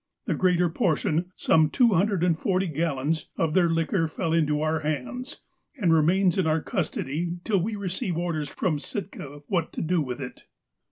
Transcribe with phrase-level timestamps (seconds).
[0.25, 5.43] The greater por tion— some 240 gallons— of their liquor fell into our hands,
[5.77, 10.19] and remains in our custody till we receive orders from Sitka what to do with
[10.19, 10.45] it.